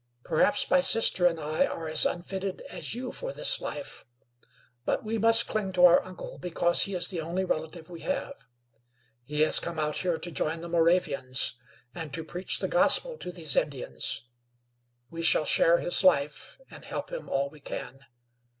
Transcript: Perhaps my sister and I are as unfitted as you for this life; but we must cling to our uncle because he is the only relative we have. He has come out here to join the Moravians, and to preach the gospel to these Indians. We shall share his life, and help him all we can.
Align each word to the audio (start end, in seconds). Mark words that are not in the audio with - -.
Perhaps 0.23 0.67
my 0.71 0.81
sister 0.81 1.27
and 1.27 1.39
I 1.39 1.67
are 1.67 1.87
as 1.87 2.07
unfitted 2.07 2.61
as 2.61 2.95
you 2.95 3.11
for 3.11 3.31
this 3.31 3.61
life; 3.61 4.03
but 4.83 5.03
we 5.03 5.19
must 5.19 5.45
cling 5.47 5.71
to 5.73 5.85
our 5.85 6.03
uncle 6.03 6.39
because 6.39 6.85
he 6.85 6.95
is 6.95 7.09
the 7.09 7.21
only 7.21 7.45
relative 7.45 7.87
we 7.87 7.99
have. 7.99 8.47
He 9.25 9.41
has 9.41 9.59
come 9.59 9.77
out 9.77 9.97
here 9.97 10.17
to 10.17 10.31
join 10.31 10.61
the 10.61 10.69
Moravians, 10.69 11.53
and 11.93 12.11
to 12.15 12.23
preach 12.23 12.57
the 12.57 12.67
gospel 12.67 13.15
to 13.19 13.31
these 13.31 13.55
Indians. 13.55 14.23
We 15.11 15.21
shall 15.21 15.45
share 15.45 15.77
his 15.77 16.03
life, 16.03 16.57
and 16.71 16.83
help 16.83 17.11
him 17.11 17.29
all 17.29 17.51
we 17.51 17.59
can. 17.59 17.99